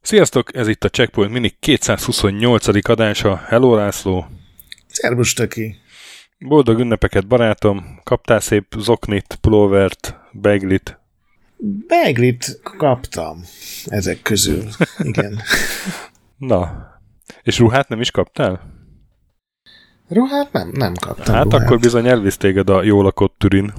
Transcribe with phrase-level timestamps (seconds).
[0.00, 2.88] Sziasztok, ez itt a Checkpoint Mini 228.
[2.88, 3.36] adása.
[3.36, 4.26] Hello László!
[4.86, 5.76] Szervus, Töki!
[6.38, 8.00] Boldog ünnepeket, barátom!
[8.02, 10.98] Kaptál szép zoknit, pulóvert, beglit?
[11.86, 13.42] Beglit kaptam
[13.86, 14.64] ezek közül,
[14.98, 15.40] igen.
[16.38, 16.86] Na,
[17.42, 18.75] és ruhát nem is kaptál?
[20.08, 21.62] Ruhát nem, nem kaptam Hát ruhát.
[21.62, 23.72] akkor bizony elvisz téged a jól lakott Türin.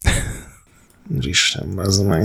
[1.20, 2.24] Isten, az meg.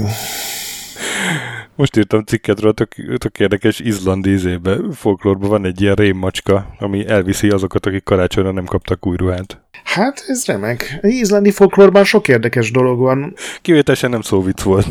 [1.76, 7.50] Most írtam cikkedről, tök, tök érdekes izlandi izébe, folklórban van egy ilyen rémmacska, ami elviszi
[7.50, 9.62] azokat, akik karácsonyra nem kaptak új ruhát.
[9.84, 11.00] Hát ez remek.
[11.02, 13.34] Izlandi folklórban sok érdekes dolog van.
[13.62, 14.88] Kivételesen nem szóvic volt.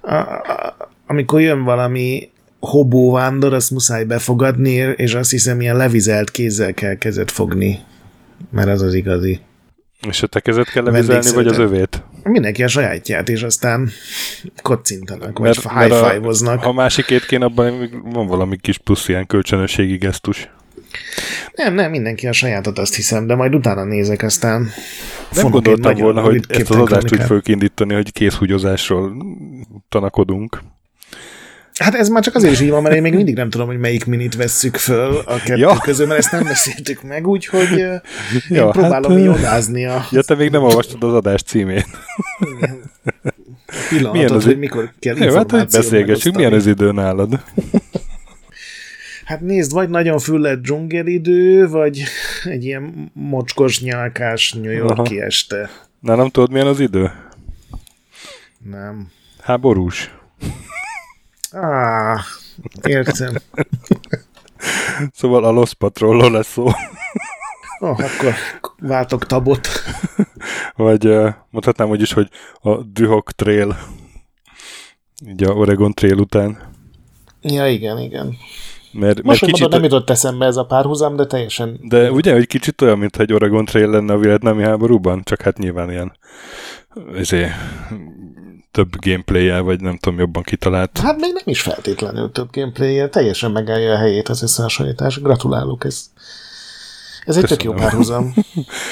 [0.00, 0.76] A, a,
[1.06, 7.30] amikor jön valami hobóvándor, azt muszáj befogadni, és azt hiszem, ilyen levizelt kézzel kell kezet
[7.30, 7.78] fogni.
[8.50, 9.40] Mert az az igazi.
[10.08, 12.02] És a te kezet kell levizelni, vagy az övét?
[12.22, 13.90] Mindenki a sajátját, és aztán
[14.62, 16.62] kocintanak, vagy high five-oznak.
[16.62, 20.50] Ha a másik két kéne, abban van valami kis plusz ilyen kölcsönösségi gesztus.
[21.54, 24.68] Nem, nem, mindenki a sajátot azt hiszem, de majd utána nézek, aztán
[25.34, 29.12] Nem gondoltam volna, hogy ezt az adást úgy fogjuk indítani, hogy készhúgyozásról
[29.88, 30.60] tanakodunk.
[31.78, 33.78] Hát ez már csak azért is így van, mert én még mindig nem tudom, hogy
[33.78, 35.78] melyik minit vesszük föl a kettő Ja.
[35.82, 38.00] közül, mert ezt nem beszéltük meg, úgyhogy én Ja,
[38.48, 41.86] ja, próbálom hát, hát, jodázni a Ja, te még nem olvastad az adás címét.
[43.88, 47.40] pillanatot, milyen az- hogy mikor kell Jó, hát hogy beszélgessünk, milyen az idő nálad?
[49.24, 52.02] Hát nézd, vagy nagyon füllett dzsungelidő, vagy
[52.44, 55.70] egy ilyen mocskos, nyálkás New Yorki este.
[56.00, 57.10] Na, nem tudod, milyen az idő?
[58.70, 59.08] Nem.
[59.42, 60.10] Háborús.
[61.52, 62.20] Ah,
[62.82, 63.34] értem.
[65.12, 66.66] Szóval a Lost Patrolról lesz szó.
[67.78, 68.34] Oh, akkor
[68.80, 69.68] váltok tabot.
[70.76, 71.04] Vagy
[71.50, 72.28] mondhatnám úgy is, hogy
[72.60, 73.78] a Duhok Trail.
[75.26, 76.58] Így a Oregon Trail után.
[77.40, 78.36] Ja, igen, igen.
[78.92, 82.32] Mert, mert Most, kicsit, mondod, nem jutott eszembe ez a párhuzam, de teljesen de ugye,
[82.32, 86.16] hogy kicsit olyan, mintha egy Oregon Trail lenne a vietnámi háborúban, csak hát nyilván ilyen
[87.14, 87.52] ezért,
[88.78, 90.98] több gameplay vagy nem tudom, jobban kitalált.
[90.98, 95.20] Hát még nem is feltétlenül több gameplay teljesen megállja a helyét az összehasonlítás.
[95.20, 96.10] Gratulálok, ez,
[97.24, 97.90] ez egy tök jó Köszönöm.
[97.90, 98.34] párhuzam.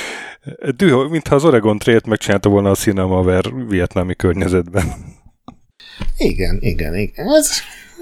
[0.76, 4.84] Dühok, mintha az Oregon Trail-t megcsinálta volna a Cinemaver vietnámi környezetben.
[6.16, 7.26] Igen, igen, igen.
[7.26, 7.50] Ez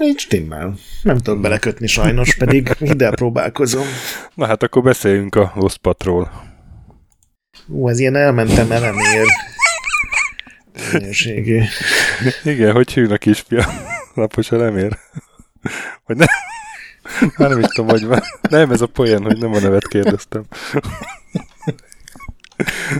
[0.01, 0.75] így stimmel.
[1.01, 3.85] Nem tudok belekötni sajnos, pedig ide próbálkozom.
[4.33, 6.31] Na hát akkor beszéljünk a Lost Patrol.
[7.67, 9.25] Ú, ez ilyen elmentem elemér.
[10.91, 11.61] Minőségű.
[12.43, 13.65] Igen, hogy hívnak is fia?
[14.13, 14.99] Napos elemér?
[16.05, 16.27] Vagy nem?
[17.37, 18.21] Már nem is tudom, hogy van.
[18.49, 20.43] Nem, ez a poén, hogy nem a nevet kérdeztem.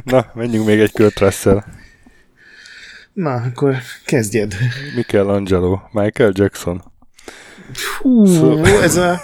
[0.03, 1.64] Na, menjünk még egy kört Russell.
[3.14, 3.75] Na, akkor
[4.06, 4.56] kezdjed.
[4.96, 6.84] Michelangelo, Michael Jackson.
[8.00, 9.19] Hú, Szóval- ez a...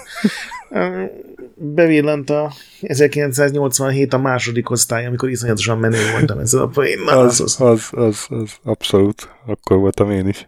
[1.56, 7.18] bevillant a 1987 a második osztály, amikor iszonyatosan menő voltam ezzel a poénnal.
[7.18, 9.30] Az, Az, az, az, az, abszolút.
[9.46, 10.48] Akkor voltam én is.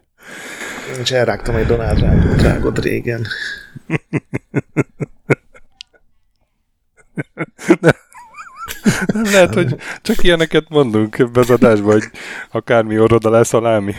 [1.00, 2.00] és elrágtam egy Donald
[2.42, 3.26] rágot, régen.
[9.06, 12.04] Nem lehet, hogy csak ilyeneket mondunk ebbe az adásba, hogy
[12.50, 13.94] akármi orroda lesz a lámi.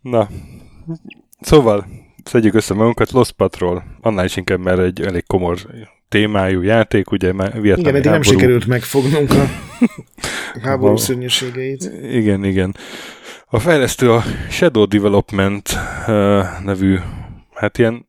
[0.00, 0.28] Na,
[1.40, 1.86] szóval,
[2.26, 5.58] szedjük össze magunkat, Lost Patrol, annál is inkább, mert egy elég komor
[6.08, 9.48] témájú játék, ugye már vietnámi Igen, eddig nem sikerült megfognunk a
[10.66, 11.90] háború szörnyűségeit.
[12.02, 12.76] Igen, igen.
[13.46, 15.68] A fejlesztő a Shadow Development
[16.06, 16.98] uh, nevű,
[17.54, 18.06] hát ilyen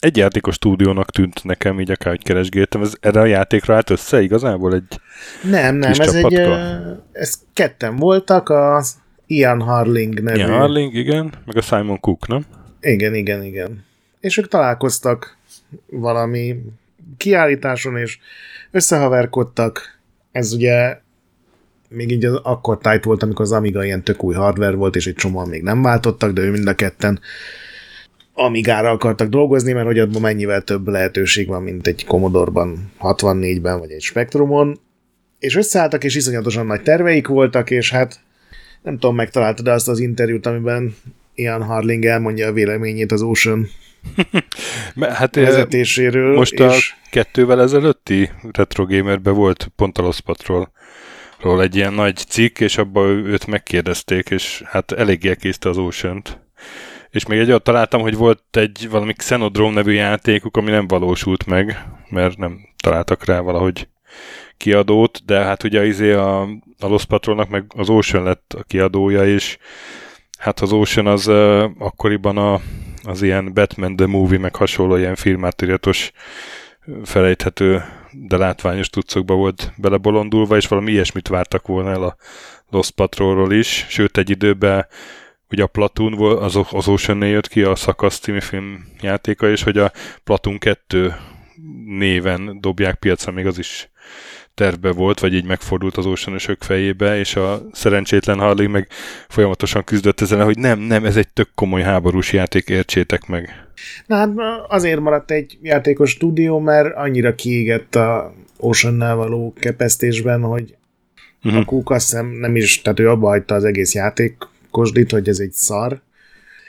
[0.00, 2.82] egyjátékos stúdiónak tűnt nekem, így akárhogy keresgéltem.
[2.82, 5.00] Ez erre a játékra állt össze igazából egy...
[5.42, 6.22] Nem, nem, ez egy...
[6.22, 6.38] csapatka.
[6.38, 8.96] ö, Ez ketten voltak, az
[9.26, 10.38] Ian Harling nevű.
[10.38, 12.44] Ilyen Harling, igen, meg a Simon Cook, nem?
[12.80, 13.84] Igen, igen, igen.
[14.20, 15.36] És ők találkoztak
[15.86, 16.56] valami
[17.16, 18.18] kiállításon, és
[18.70, 19.98] összehaverkodtak.
[20.32, 20.98] Ez ugye
[21.88, 25.06] még így az akkor tájt volt, amikor az Amiga ilyen tök új hardware volt, és
[25.06, 27.20] egy csomóan még nem váltottak, de ő mind a ketten
[28.34, 33.90] Amigára akartak dolgozni, mert hogy abban mennyivel több lehetőség van, mint egy Commodore-ban, 64-ben, vagy
[33.90, 34.80] egy Spectrumon.
[35.38, 38.20] És összeálltak, és iszonyatosan nagy terveik voltak, és hát
[38.82, 40.94] nem tudom, megtaláltad azt az interjút, amiben
[41.40, 43.68] Ian Harling elmondja a véleményét az Ocean
[45.00, 46.36] Hát eh, vezetéséről.
[46.36, 50.72] most a és kettővel ezelőtti Retro Gamerben volt pont a Lost Patrol
[51.40, 56.22] ról egy ilyen nagy cikk, és abban őt megkérdezték, és hát eléggé elkészte az ocean
[57.10, 61.46] És még egy olyat találtam, hogy volt egy valami Xenodrome nevű játékuk, ami nem valósult
[61.46, 63.88] meg, mert nem találtak rá valahogy
[64.56, 66.40] kiadót, de hát ugye izé a,
[66.78, 69.58] a Lost Patrolnak meg az Ocean lett a kiadója, és
[70.40, 72.60] hát az Ocean az uh, akkoriban a,
[73.02, 76.12] az ilyen Batman the Movie, meg hasonló ilyen filmátiratos
[77.04, 77.82] felejthető,
[78.12, 82.16] de látványos tucokba volt belebolondulva, és valami ilyesmit vártak volna el a
[82.70, 84.86] Lost Patrolról is, sőt egy időben
[85.50, 89.92] ugye a Platoon az, az ocean jött ki a Szakasz című filmjátéka, és hogy a
[90.24, 91.14] Platoon 2
[91.84, 93.90] néven dobják piacra, még az is
[94.54, 98.88] tervbe volt, vagy így megfordult az ósanösök fejébe, és a szerencsétlen Harley meg
[99.28, 103.68] folyamatosan küzdött ezen, hogy nem, nem, ez egy tök komoly háborús játék, értsétek meg.
[104.06, 104.30] Na hát
[104.68, 110.74] azért maradt egy játékos stúdió, mert annyira kiégett a ocean való kepesztésben, hogy
[111.44, 111.60] uh-huh.
[111.60, 115.38] a Cook azt hiszem nem is, tehát ő abba hagyta az egész játékosdit, hogy ez
[115.38, 116.00] egy szar,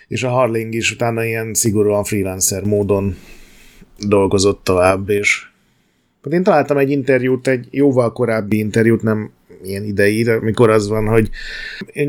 [0.08, 3.18] és a Harling is utána ilyen szigorúan freelancer módon
[4.00, 5.51] dolgozott tovább, és
[6.30, 9.32] én találtam egy interjút, egy jóval korábbi interjút, nem
[9.64, 11.30] ilyen idei, mikor az van, hogy,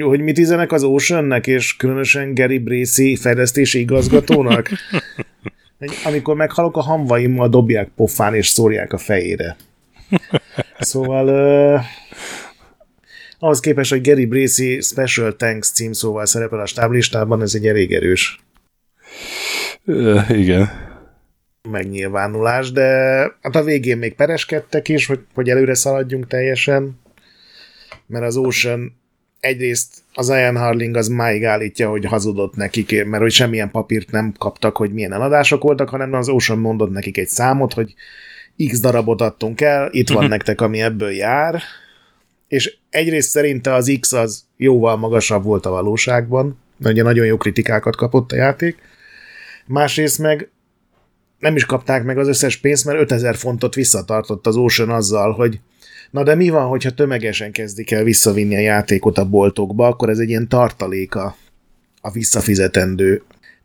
[0.00, 4.68] hogy mit üzenek az Oceannek, és különösen Gary Bracy fejlesztési igazgatónak.
[6.04, 9.56] Amikor meghalok, a hamvaimmal dobják pofán, és szórják a fejére.
[10.78, 11.80] Szóval uh,
[13.38, 18.40] ahhoz képest, hogy Gary Bracy Special Thanks címszóval szerepel a stáblistában, ez egy elég erős.
[19.84, 20.90] Uh, igen
[21.70, 22.82] megnyilvánulás, de
[23.42, 27.00] hát a végén még pereskedtek is, hogy, hogy előre szaladjunk teljesen,
[28.06, 29.00] mert az Ocean
[29.40, 34.32] egyrészt az Ian Harling az máig állítja, hogy hazudott nekik, mert hogy semmilyen papírt nem
[34.38, 37.94] kaptak, hogy milyen eladások voltak, hanem az Ocean mondott nekik egy számot, hogy
[38.68, 41.62] x darabot adtunk el, itt van nektek, ami ebből jár,
[42.48, 47.96] és egyrészt szerinte az X az jóval magasabb volt a valóságban, ugye nagyon jó kritikákat
[47.96, 48.78] kapott a játék,
[49.66, 50.51] másrészt meg
[51.42, 55.60] nem is kapták meg az összes pénzt, mert 5000 fontot visszatartott az Ocean azzal, hogy
[56.10, 60.18] na de mi van, hogyha tömegesen kezdik el visszavinni a játékot a boltokba, akkor ez
[60.18, 61.36] egy ilyen tartaléka
[62.00, 63.22] a visszafizetendő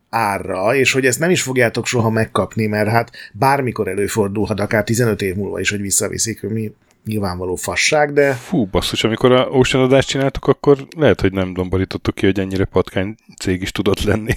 [0.10, 5.22] árra, és hogy ezt nem is fogjátok soha megkapni, mert hát bármikor előfordulhat, akár 15
[5.22, 6.72] év múlva is, hogy visszaviszik, mi
[7.06, 8.34] nyilvánvaló fasság, de...
[8.34, 12.66] Fú, basszus, amikor a Ocean adást csináltuk, akkor lehet, hogy nem domborítottuk ki, hogy ennyire
[12.66, 14.34] patkány cég is tudott lenni.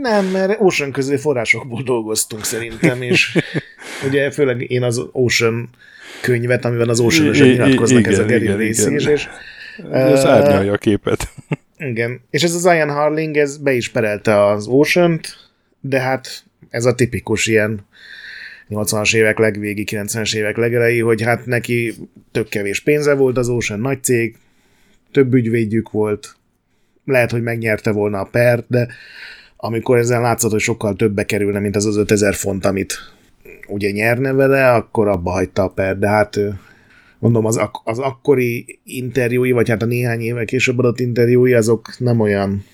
[0.00, 3.38] Nem, mert Ocean közé forrásokból dolgoztunk szerintem, és
[4.06, 5.70] ugye főleg én az Ocean
[6.20, 9.28] könyvet, amiben az ocean nyilatkoznak, ez a Gary Race és, és
[9.90, 11.32] ez árnyalja a képet.
[11.78, 15.20] Igen, és ez az Ian Harling, ez be is perelte az ocean
[15.86, 17.86] de hát ez a tipikus ilyen
[18.70, 21.94] 80-as évek legvégi, 90-es évek legelejé, hogy hát neki
[22.32, 24.36] tök kevés pénze volt az Ocean nagy cég,
[25.12, 26.36] több ügyvédjük volt,
[27.04, 28.88] lehet, hogy megnyerte volna a pert, de
[29.64, 32.94] amikor ezen látszott, hogy sokkal többbe kerülne, mint az az 5000 font, amit
[33.66, 36.38] ugye nyerne vele, akkor abba hagyta a per, de hát
[37.18, 41.98] mondom, az, ak- az akkori interjúi, vagy hát a néhány évek később adott interjúi, azok
[41.98, 42.64] nem olyan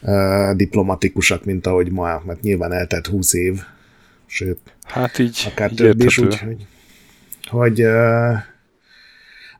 [0.00, 3.60] uh, diplomatikusak, mint ahogy ma, mert nyilván eltelt 20 év,
[4.26, 6.66] sőt, hát így, akár így több is, úgyhogy
[7.48, 8.32] hogy uh,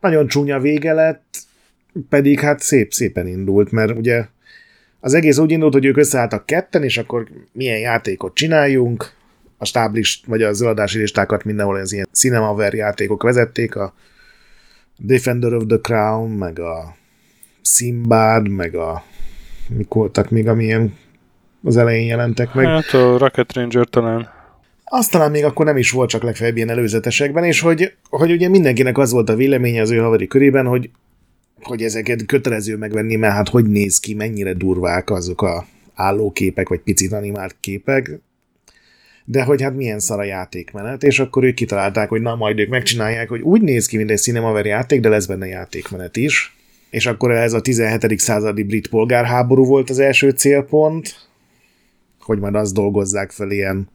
[0.00, 1.38] nagyon csúnya vége lett,
[2.08, 4.26] pedig hát szép, szépen indult, mert ugye
[5.00, 9.18] az egész úgy indult, hogy ők összeálltak ketten, és akkor milyen játékot csináljunk,
[9.62, 13.94] a stáblist, vagy az eladási listákat mindenhol az ilyen Cinemaware játékok vezették, a
[14.96, 16.96] Defender of the Crown, meg a
[17.62, 19.04] Simbad, meg a
[19.68, 20.96] mik voltak még, amilyen
[21.64, 22.66] az elején jelentek meg.
[22.66, 24.28] Hát a Rocket Ranger talán.
[24.84, 28.48] Azt talán még akkor nem is volt, csak legfeljebb ilyen előzetesekben, és hogy, hogy ugye
[28.48, 30.90] mindenkinek az volt a véleménye az ő haveri körében, hogy
[31.62, 36.80] hogy ezeket kötelező megvenni, mert hát hogy néz ki, mennyire durvák azok a állóképek, vagy
[36.80, 38.20] picit animált képek,
[39.24, 42.68] de hogy hát milyen szar a játékmenet, és akkor ők kitalálták, hogy na majd ők
[42.68, 46.56] megcsinálják, hogy úgy néz ki, mint egy Cinemaver játék, de lesz benne játékmenet is,
[46.90, 48.18] és akkor ez a 17.
[48.18, 51.28] századi brit polgárháború volt az első célpont,
[52.20, 53.88] hogy majd azt dolgozzák fel ilyen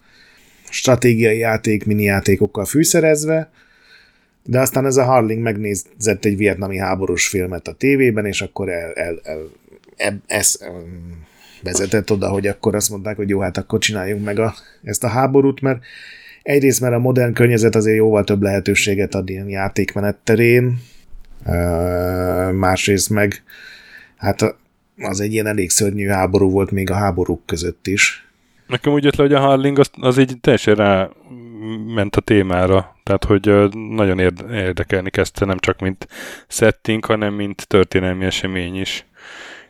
[0.69, 3.51] stratégiai játék, mini játékokkal fűszerezve,
[4.47, 8.93] de aztán ez a Harling megnézett egy vietnami háborús filmet a tévében, és akkor el,
[8.93, 9.49] el, el,
[9.97, 10.59] el, ez
[11.63, 15.07] vezetett oda, hogy akkor azt mondták, hogy jó, hát akkor csináljunk meg a, ezt a
[15.07, 15.83] háborút, mert
[16.43, 20.77] egyrészt, mert a modern környezet azért jóval több lehetőséget ad ilyen játékmenet terén,
[22.51, 23.43] másrészt meg
[24.17, 24.55] hát
[24.97, 28.27] az egy ilyen elég szörnyű háború volt még a háborúk között is.
[28.67, 31.09] Nekem úgy jött le, hogy a Harling az, az így teljesen rá
[31.95, 34.19] ment a témára, tehát hogy nagyon
[34.51, 36.07] érdekelni kezdte nem csak mint
[36.47, 39.05] setting, hanem mint történelmi esemény is.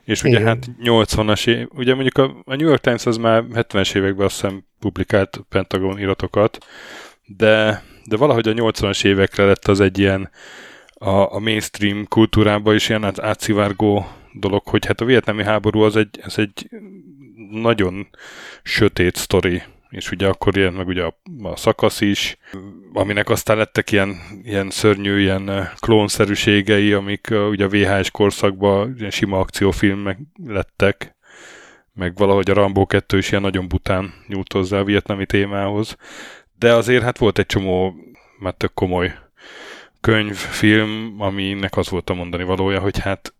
[0.03, 0.47] És ugye Igen.
[0.47, 4.41] hát 80-as év, ugye mondjuk a, a New York Times az már 70-es években azt
[4.41, 6.65] hiszem publikált Pentagon iratokat,
[7.25, 10.29] de, de valahogy a 80-as évekre lett az egy ilyen
[10.93, 16.19] a, a mainstream kultúrában is ilyen átszivárgó dolog, hogy hát a vietnámi háború az egy,
[16.21, 16.69] ez egy
[17.51, 18.07] nagyon
[18.63, 22.37] sötét sztori, és ugye akkor ilyen meg ugye a, a szakasz is,
[22.93, 29.39] aminek aztán lettek ilyen, ilyen szörnyű, ilyen klónszerűségei, amik ugye a VHS korszakban ilyen sima
[29.39, 31.15] akciófilmek lettek,
[31.93, 35.97] meg valahogy a Rambo 2 is ilyen nagyon bután nyújt hozzá a vietnami témához.
[36.59, 37.95] De azért hát volt egy csomó
[38.39, 39.15] már tök komoly
[40.01, 43.33] könyv, film, aminek az volt a mondani valója, hogy hát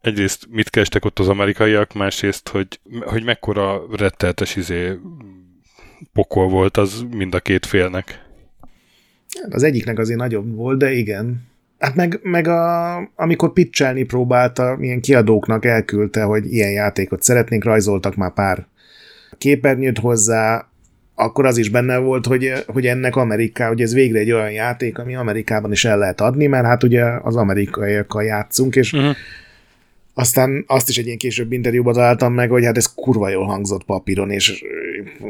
[0.00, 4.98] egyrészt mit kerestek ott az amerikaiak, másrészt, hogy, hogy mekkora retteltes izé
[6.12, 8.24] pokol volt az mind a két félnek.
[9.50, 11.46] Az egyiknek azért nagyobb volt, de igen.
[11.78, 18.14] Hát meg, meg a, amikor pitchelni próbálta, milyen kiadóknak elküldte, hogy ilyen játékot szeretnénk, rajzoltak
[18.14, 18.66] már pár
[19.38, 20.68] képernyőt hozzá,
[21.14, 24.98] akkor az is benne volt, hogy, hogy ennek Ameriká, hogy ez végre egy olyan játék,
[24.98, 29.14] ami Amerikában is el lehet adni, mert hát ugye az amerikaiakkal játszunk, és uh-huh.
[30.18, 33.84] Aztán azt is egy ilyen később interjúban találtam meg, hogy hát ez kurva jól hangzott
[33.84, 34.64] papíron, és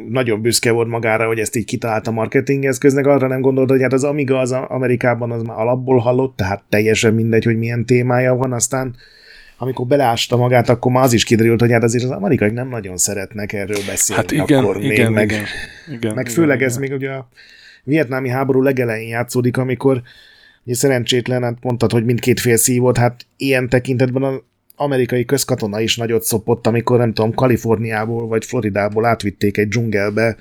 [0.08, 3.92] nagyon büszke volt magára, hogy ezt így kitalálta marketing eszköznek, arra nem gondolt, hogy hát
[3.92, 8.52] az Amiga az Amerikában az már alapból hallott, tehát teljesen mindegy, hogy milyen témája van,
[8.52, 8.94] aztán
[9.58, 12.96] amikor beleásta magát, akkor már az is kiderült, hogy hát azért az amerikai nem nagyon
[12.96, 14.22] szeretnek erről beszélni.
[14.22, 15.44] Hát igen, akkor még, igen, meg, igen,
[15.92, 16.68] igen, meg igen, főleg igen.
[16.68, 17.28] ez még ugye a
[17.84, 20.02] vietnámi háború legelején játszódik, amikor
[20.64, 24.22] ugye szerencsétlen, hát mondtad, hogy mindkét fél szívott, hát ilyen tekintetben
[24.76, 30.36] amerikai közkatona is nagyot szopott, amikor nem tudom, Kaliforniából vagy Floridából átvitték egy dzsungelbe,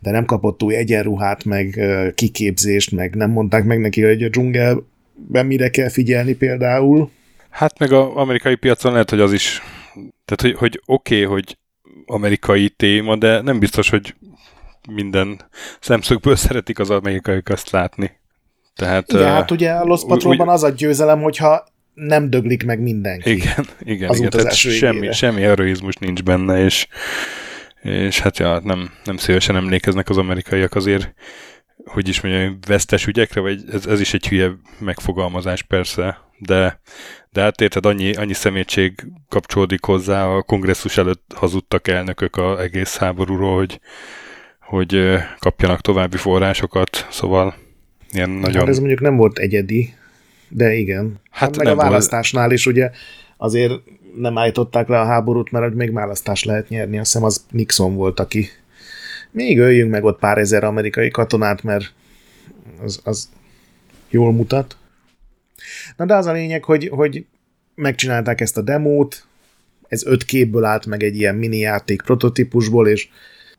[0.00, 1.80] de nem kapott új egyenruhát, meg
[2.14, 7.10] kiképzést, meg nem mondták meg neki, hogy a dzsungelben mire kell figyelni például.
[7.50, 9.62] Hát meg az amerikai piacon lehet, hogy az is,
[10.24, 11.58] tehát hogy, hogy oké, okay, hogy
[12.06, 14.14] amerikai téma, de nem biztos, hogy
[14.88, 15.40] minden
[15.80, 18.10] szemszögből szeretik az amerikaiak azt látni.
[18.74, 22.80] Tehát, igen, uh, hát ugye a Lost Patrolban az a győzelem, hogyha nem döglik meg
[22.80, 23.30] mindenki.
[23.30, 26.86] Igen, igen, az igen tehát semmi, semmi heroizmus nincs benne, és,
[27.82, 31.14] és hát ja, nem, nem szívesen emlékeznek az amerikaiak azért,
[31.84, 36.80] hogy is mondjam, vesztes ügyekre, vagy ez, ez is egy hülye megfogalmazás persze, de,
[37.30, 42.96] de hát érted, annyi, annyi szemétség kapcsolódik hozzá, a kongresszus előtt hazudtak elnökök az egész
[42.96, 43.80] háborúról, hogy,
[44.60, 47.54] hogy kapjanak további forrásokat, szóval
[48.12, 48.60] ilyen nagyon...
[48.60, 49.94] Hát ez mondjuk nem volt egyedi,
[50.48, 51.20] de igen.
[51.30, 52.90] Hát, hát meg a választásnál is ugye
[53.36, 53.72] azért
[54.16, 56.98] nem állították le a háborút, mert még választás lehet nyerni.
[56.98, 58.48] Azt hiszem az Nixon volt, aki
[59.30, 61.92] még öljünk meg ott pár ezer amerikai katonát, mert
[62.82, 63.28] az, az
[64.10, 64.76] jól mutat.
[65.96, 67.24] Na de az a lényeg, hogy, hogy
[67.74, 69.26] megcsinálták ezt a demót,
[69.88, 73.08] ez öt képből állt meg egy ilyen mini játék prototípusból, és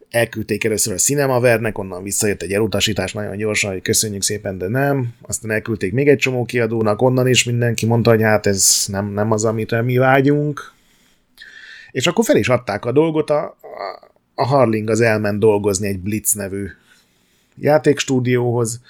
[0.10, 5.14] elküldték először a Cinemavernek, onnan visszajött egy elutasítás nagyon gyorsan, hogy köszönjük szépen, de nem.
[5.22, 9.32] Aztán elküldték még egy csomó kiadónak, onnan is mindenki mondta, hogy hát ez nem, nem
[9.32, 10.74] az, amit mi vágyunk.
[11.92, 13.58] És akkor fel is adták a dolgot, a, a,
[14.36, 16.68] a Harling az elment dolgozni egy Blitz nevű
[17.60, 18.82] játékstúdióhoz,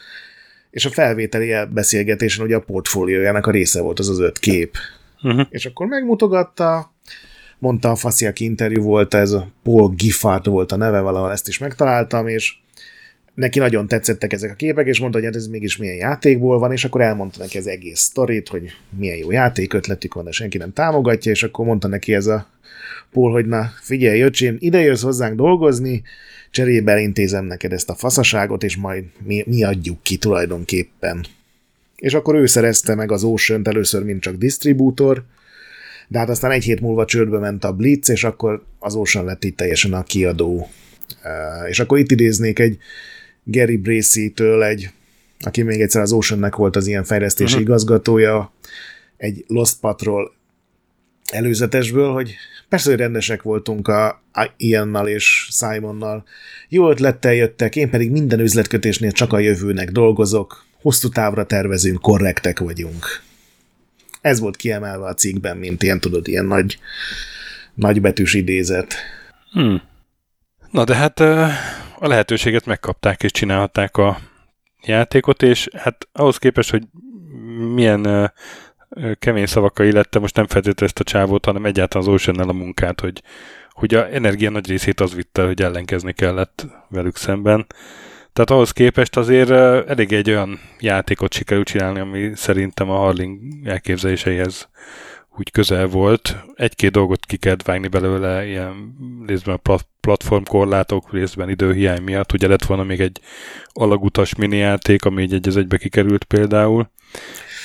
[0.69, 4.75] és a felvételi beszélgetésen ugye a portfóliójának a része volt az az öt kép.
[5.23, 5.45] Uh-huh.
[5.49, 6.91] És akkor megmutogatta,
[7.59, 11.57] mondta a Faszi, aki interjú volt, ez Paul Giffard volt a neve, valahol ezt is
[11.57, 12.55] megtaláltam, és
[13.33, 16.71] neki nagyon tetszettek ezek a képek, és mondta, hogy hát ez mégis milyen játékból van,
[16.71, 20.73] és akkor elmondta neki az egész sztorit, hogy milyen jó játékötletük van, de senki nem
[20.73, 22.47] támogatja, és akkor mondta neki ez a
[23.11, 26.03] Paul, hogy na figyelj, öcsém, ide jössz hozzánk dolgozni,
[26.51, 31.25] cserébe elintézem neked ezt a faszaságot, és majd mi, mi adjuk ki tulajdonképpen.
[31.95, 35.23] És akkor ő szerezte meg az ocean először, mint csak disztribútor,
[36.07, 39.43] de hát aztán egy hét múlva csődbe ment a Blitz, és akkor az Ocean lett
[39.43, 40.69] itt teljesen a kiadó.
[41.69, 42.77] És akkor itt idéznék egy
[43.43, 44.89] Gary Bracy-től egy,
[45.39, 47.67] aki még egyszer az Oceannek volt az ilyen fejlesztési uh-huh.
[47.67, 48.53] igazgatója,
[49.17, 50.35] egy Lost Patrol
[51.31, 52.35] előzetesből, hogy
[52.69, 54.21] persze, hogy rendesek voltunk a
[54.57, 56.23] Iannal és Simonnal.
[56.69, 62.59] Jó ötlettel jöttek, én pedig minden üzletkötésnél csak a jövőnek dolgozok, hosszú távra tervezünk, korrektek
[62.59, 63.05] vagyunk.
[64.21, 66.79] Ez volt kiemelve a cikkben, mint ilyen, tudod, ilyen nagy,
[67.73, 68.95] nagybetűs idézet.
[69.51, 69.81] Hmm.
[70.71, 71.19] Na de hát
[71.99, 74.19] a lehetőséget megkapták és csinálhatták a
[74.83, 76.83] játékot, és hát ahhoz képest, hogy
[77.73, 78.33] milyen
[79.19, 82.99] kemény szavakkal illette, most nem feltétlenül ezt a csávót, hanem egyáltalán az ocean a munkát,
[82.99, 83.21] hogy,
[83.69, 87.65] hogy a energia nagy részét az vitte, hogy ellenkezni kellett velük szemben.
[88.37, 89.49] Tehát ahhoz képest azért
[89.89, 94.69] elég egy olyan játékot sikerült csinálni, ami szerintem a Harling elképzeléseihez
[95.37, 96.35] úgy közel volt.
[96.55, 98.95] Egy-két dolgot ki kellett vágni belőle, ilyen
[99.27, 102.33] részben a platformkorlátok, részben időhiány miatt.
[102.33, 103.19] Ugye lett volna még egy
[103.67, 106.89] alagutas mini játék, ami egy egy egybe kikerült például.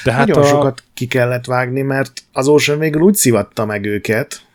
[0.04, 0.46] De hát Nagyon a...
[0.46, 4.46] sokat ki kellett vágni, mert az Ocean végül úgy szivatta meg őket,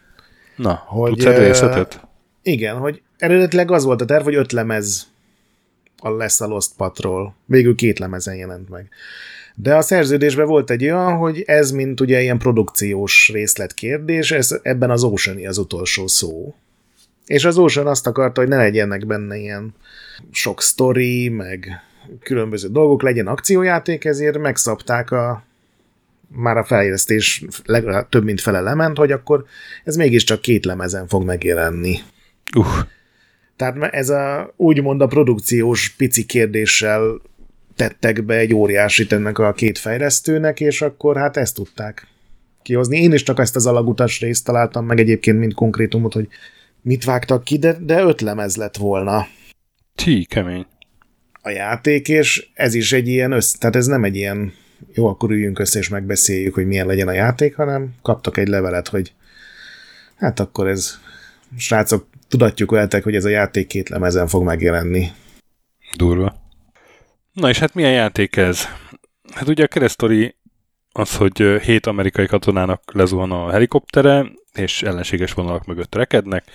[0.56, 2.08] Na, hogy, tudsz egy részletet?
[2.42, 5.16] Igen, hogy eredetileg az volt a terv, hogy öt lemez
[6.00, 7.36] a lesz a Lost Patrol.
[7.46, 8.90] Végül két lemezen jelent meg.
[9.56, 14.90] De a szerződésben volt egy olyan, hogy ez, mint ugye ilyen produkciós részletkérdés, ez, ebben
[14.90, 16.56] az ocean az utolsó szó.
[17.26, 19.74] És az Ocean azt akarta, hogy ne legyenek benne ilyen
[20.32, 21.84] sok story, meg
[22.24, 25.44] különböző dolgok, legyen akciójáték, ezért megszabták a
[26.28, 29.46] már a fejlesztés legalább több mint fele lement, hogy akkor
[29.84, 32.00] ez mégiscsak két lemezen fog megjelenni.
[32.56, 32.66] Uh.
[33.58, 37.22] Tehát ez a úgymond a produkciós pici kérdéssel
[37.76, 42.08] tettek be egy óriásit ennek a két fejlesztőnek, és akkor hát ezt tudták
[42.62, 43.02] kihozni.
[43.02, 46.28] Én is csak ezt az alagutas részt találtam meg egyébként, mint konkrétumot, hogy
[46.82, 49.28] mit vágtak ki, de, de öt lemez lett volna.
[49.96, 50.66] Ti, kemény.
[51.42, 54.54] A játék, és ez is egy ilyen össz, tehát ez nem egy ilyen
[54.94, 58.88] jó, akkor üljünk össze és megbeszéljük, hogy milyen legyen a játék, hanem kaptak egy levelet,
[58.88, 59.14] hogy
[60.16, 61.00] hát akkor ez,
[61.58, 65.12] srácok, tudatjuk veletek, hogy ez a játék két lemezen fog megjelenni.
[65.96, 66.36] Durva.
[67.34, 68.68] Na és hát milyen játék ez?
[69.34, 70.36] Hát ugye a keresztori
[70.92, 76.46] az, hogy hét amerikai katonának lezuhan a helikoptere, és ellenséges vonalak mögött rekednek,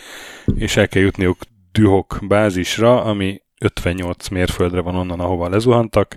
[0.56, 1.38] és el kell jutniuk
[1.72, 6.16] Dühok bázisra, ami 58 mérföldre van onnan, ahova lezuhantak,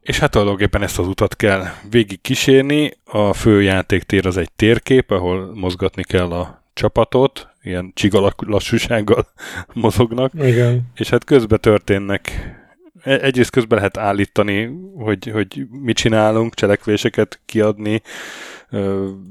[0.00, 2.92] és hát tulajdonképpen ezt az utat kell végig kísérni.
[3.04, 9.26] A fő játéktér az egy térkép, ahol mozgatni kell a csapatot, ilyen csigalak lassúsággal
[9.72, 10.32] mozognak.
[10.34, 10.82] Igen.
[10.94, 12.54] És hát közben történnek
[13.02, 18.02] e, egyrészt közben lehet állítani, hogy, hogy mit csinálunk, cselekvéseket kiadni,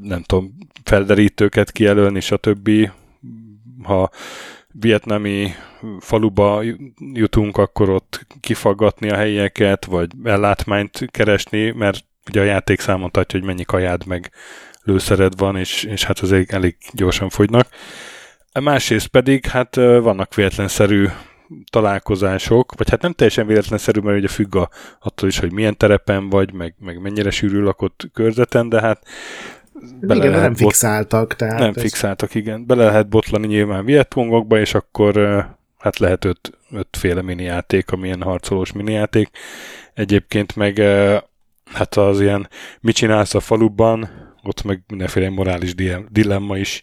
[0.02, 2.70] nem tudom, felderítőket kijelölni, stb.
[3.84, 4.10] Ha
[4.72, 5.48] vietnami
[6.00, 6.64] faluba
[7.14, 13.40] jutunk, akkor ott kifaggatni a helyeket, vagy ellátmányt keresni, mert ugye a játék számon tartja,
[13.40, 14.32] hogy mennyi kajád meg
[14.84, 17.68] lőszered van, és, és hát azért elég gyorsan fogynak.
[18.62, 21.08] Másrészt pedig hát vannak véletlenszerű
[21.70, 26.30] találkozások, vagy hát nem teljesen véletlenszerű, mert ugye függ a, attól is, hogy milyen terepen
[26.30, 29.04] vagy, meg, meg mennyire sűrű lakott körzeten, de hát
[30.02, 30.60] bele igen, lehet nem bot...
[30.60, 31.36] fixáltak.
[31.36, 31.82] Tehát nem ez...
[31.82, 32.66] fixáltak, igen.
[32.66, 35.16] Bele lehet botlani nyilván Vietkongokba, és akkor
[35.78, 39.30] hát lehet öt, ötféle minijáték, ami ilyen harcolós minijáték.
[39.94, 40.82] Egyébként meg
[41.74, 44.10] hát az ilyen mit csinálsz a faluban,
[44.44, 45.76] ott meg mindenféle morális
[46.10, 46.82] dilemma is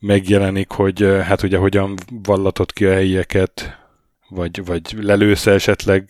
[0.00, 3.78] megjelenik, hogy hát ugye hogyan vallatott ki a helyieket,
[4.28, 6.04] vagy, vagy lelősz esetleg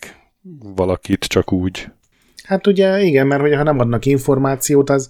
[0.75, 1.91] valakit csak úgy.
[2.43, 5.09] Hát ugye igen, mert hogyha nem adnak információt, az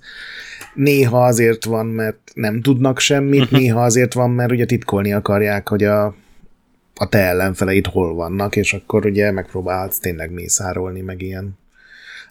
[0.74, 3.60] néha azért van, mert nem tudnak semmit, uh-huh.
[3.60, 6.06] néha azért van, mert ugye titkolni akarják, hogy a,
[6.96, 11.60] a te ellenfeleit hol vannak, és akkor ugye megpróbálsz tényleg mészárolni, meg ilyen.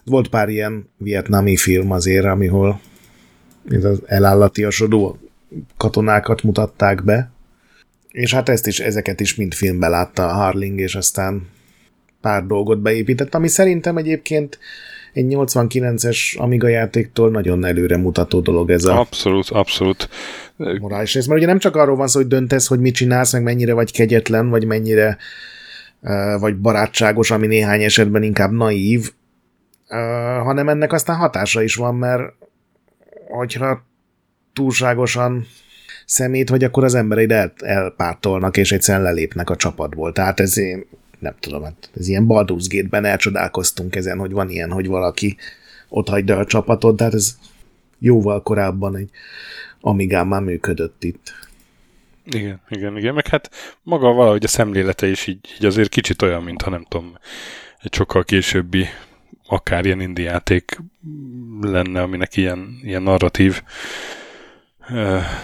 [0.03, 2.81] Volt pár ilyen vietnami film azért, amihol
[3.83, 5.17] az elállatiasodó
[5.77, 7.31] katonákat mutatták be,
[8.09, 11.49] és hát ezt is, ezeket is mind filmbe látta a Harling, és aztán
[12.21, 14.59] pár dolgot beépített, ami szerintem egyébként
[15.13, 18.99] egy 89-es Amiga játéktól nagyon előre mutató dolog ez a...
[18.99, 20.09] Abszolút, abszolút.
[20.55, 23.43] Morális rész, mert ugye nem csak arról van szó, hogy döntesz, hogy mit csinálsz, meg
[23.43, 25.17] mennyire vagy kegyetlen, vagy mennyire
[26.39, 29.11] vagy barátságos, ami néhány esetben inkább naív,
[30.43, 32.33] hanem ennek aztán hatása is van, mert
[33.29, 33.83] hogyha
[34.53, 35.47] túlságosan
[36.05, 40.11] szemét, hogy akkor az embereid el, elpártolnak, és egyszerűen lelépnek a csapatból.
[40.11, 40.55] Tehát ez
[41.19, 45.37] nem tudom, hát ez ilyen Baldur's Gate-ben elcsodálkoztunk ezen, hogy van ilyen, hogy valaki
[45.89, 47.37] ott hagyja a csapatot, de hát ez
[47.99, 49.09] jóval korábban egy
[49.81, 51.33] Amigán már működött itt.
[52.25, 53.49] Igen, igen, igen, meg hát
[53.83, 57.17] maga valahogy a szemlélete is így, így azért kicsit olyan, mintha nem tudom,
[57.81, 58.85] egy sokkal későbbi
[59.47, 60.77] akár ilyen indi játék
[61.61, 63.63] lenne, aminek ilyen, ilyen narratív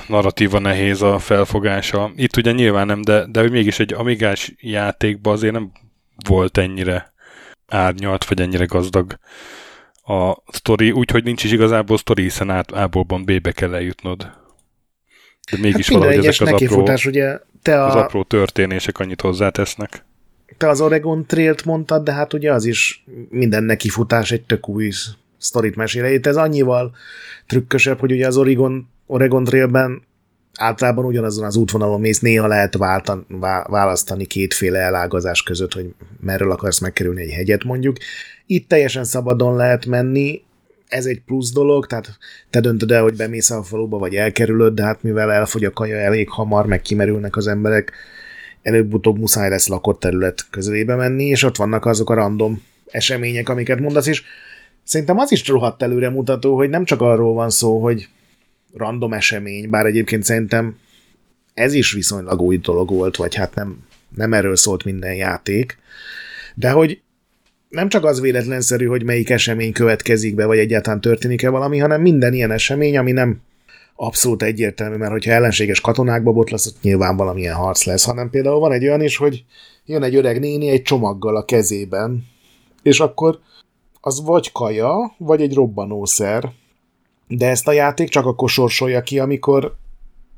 [0.07, 2.11] narratíva nehéz a felfogása.
[2.15, 5.71] Itt ugye nyilván nem, de, de mégis egy amigás játékban azért nem
[6.27, 7.13] volt ennyire
[7.67, 9.19] árnyalt, vagy ennyire gazdag
[10.03, 14.31] a sztori, úgyhogy nincs is igazából sztori, hiszen át, A-ból B-be kell eljutnod.
[15.51, 17.87] De mégis hát valahogy ezek az apró, ugye te a...
[17.87, 20.05] az apró történések annyit hozzátesznek.
[20.57, 24.91] Te az Oregon Trail-t mondtad, de hát ugye az is minden nekifutás egy tök új
[25.37, 26.05] sztorit mesél.
[26.05, 26.95] Itt ez annyival
[27.45, 30.01] trükkösebb, hogy ugye az Oregon Oregon Trailben
[30.57, 33.25] általában ugyanazon az útvonalon mész, néha lehet váltan,
[33.67, 37.97] választani kétféle elágazás között, hogy merről akarsz megkerülni egy hegyet mondjuk.
[38.45, 40.41] Itt teljesen szabadon lehet menni,
[40.87, 42.17] ez egy plusz dolog, tehát
[42.49, 45.97] te döntöd el, hogy bemész a faluba, vagy elkerülöd, de hát mivel elfogy a kaja
[45.97, 47.91] elég hamar, meg kimerülnek az emberek,
[48.61, 53.79] előbb-utóbb muszáj lesz lakott terület közelébe menni, és ott vannak azok a random események, amiket
[53.79, 54.23] mondasz, és
[54.83, 58.07] szerintem az is rohadt előre mutató, hogy nem csak arról van szó, hogy
[58.73, 60.77] random esemény, bár egyébként szerintem
[61.53, 65.77] ez is viszonylag új dolog volt, vagy hát nem, nem erről szólt minden játék,
[66.55, 67.01] de hogy
[67.69, 72.33] nem csak az véletlenszerű, hogy melyik esemény következik be, vagy egyáltalán történik-e valami, hanem minden
[72.33, 73.41] ilyen esemény, ami nem
[73.95, 78.71] abszolút egyértelmű, mert hogyha ellenséges katonákba botlasz, ott nyilván valamilyen harc lesz, hanem például van
[78.71, 79.43] egy olyan is, hogy
[79.85, 82.25] jön egy öreg néni egy csomaggal a kezében,
[82.83, 83.39] és akkor
[84.01, 86.51] az vagy kaja, vagy egy robbanószer,
[87.27, 89.75] de ezt a játék csak akkor sorsolja ki, amikor,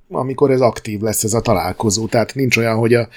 [0.09, 2.07] amikor ez aktív lesz ez a találkozó.
[2.07, 3.07] Tehát nincs olyan, hogy a,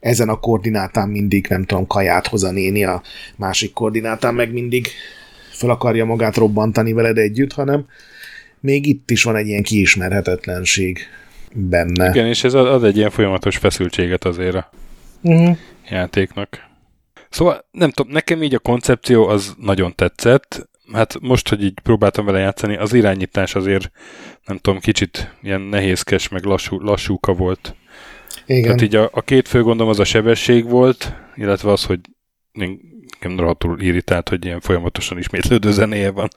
[0.00, 3.02] ezen a koordinátán mindig, nem tudom, kaját hoz a néni, a
[3.36, 4.88] másik koordinátán meg mindig
[5.50, 7.86] fel akarja magát robbantani veled együtt, hanem
[8.60, 10.98] még itt is van egy ilyen kiismerhetetlenség
[11.54, 12.08] benne.
[12.08, 14.70] Igen, és ez ad egy ilyen folyamatos feszültséget azért a
[15.20, 15.56] uh-huh.
[15.90, 16.68] játéknak.
[17.30, 20.68] Szóval nem tudom, nekem így a koncepció az nagyon tetszett.
[20.92, 23.90] Hát most, hogy így próbáltam vele játszani, az irányítás azért
[24.46, 27.74] nem tudom, kicsit ilyen nehézkes, meg lassú, lassúka volt.
[28.46, 28.62] Igen.
[28.62, 32.00] Tehát így a, a két fő gondom az a sebesség volt, illetve az, hogy
[32.52, 36.28] nekem rohadtul irritált, hogy ilyen folyamatosan ismétlődő zenéje van.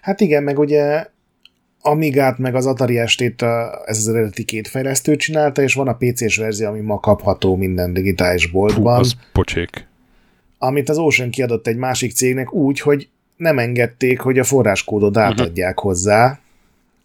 [0.00, 1.06] Hát igen, meg ugye
[1.86, 5.96] Amigát meg az Atari estét a, ez az eredeti két fejlesztő csinálta, és van a
[5.96, 8.94] PC-s verzió, ami ma kapható minden digitális boltban.
[8.94, 9.86] Hú, az pocsék.
[10.58, 15.24] Amit az Ocean kiadott egy másik cégnek úgy, hogy nem engedték, hogy a forráskódot mhm.
[15.24, 15.92] átadják uh-huh.
[15.92, 16.38] hozzá,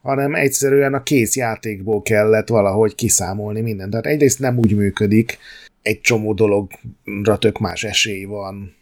[0.01, 3.89] hanem egyszerűen a kész játékból kellett valahogy kiszámolni mindent.
[3.89, 5.37] Tehát egyrészt nem úgy működik,
[5.81, 8.75] egy csomó dologra tök más esély van,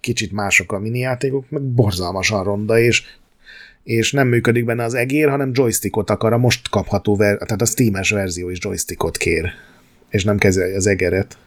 [0.00, 3.02] kicsit mások a mini játékok, meg borzalmasan ronda, és
[3.82, 7.66] és nem működik benne az egér, hanem joystickot akar, a most kapható, ver- tehát a
[7.66, 9.50] Steam-es verzió is joystickot kér,
[10.08, 11.38] és nem kezeli az egeret.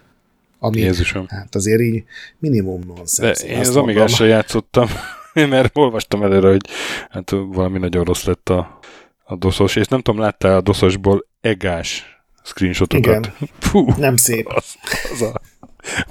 [0.59, 1.25] Ami, Jézusom.
[1.27, 2.03] Hát azért így
[2.37, 3.47] minimum nonsense.
[3.47, 4.87] De én az Amigással játszottam,
[5.33, 6.69] mert olvastam előre, hogy
[7.09, 8.79] hát valami nagyon rossz lett a,
[9.23, 12.05] a doszos, és nem tudom, láttál a doszosból egás
[12.43, 13.25] screenshotokat?
[13.25, 13.33] Igen.
[13.59, 14.47] Fú, nem szép.
[14.47, 14.75] Az,
[15.11, 15.41] az a...